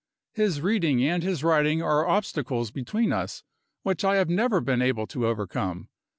His 0.33 0.61
reading 0.61 1.03
and 1.05 1.21
his 1.21 1.43
writing 1.43 1.83
are 1.83 2.07
obstacles 2.07 2.71
between 2.71 3.13
us 3.13 3.43
which 3.83 4.03
I 4.03 4.15
have 4.15 4.31
never 4.31 4.59
been 4.59 4.81
able 4.81 5.05
to 5.05 5.27
overcome. 5.27 5.89